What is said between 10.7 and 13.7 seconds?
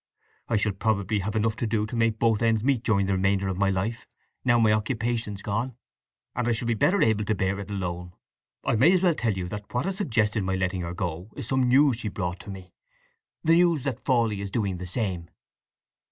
her go is some news she brought me—the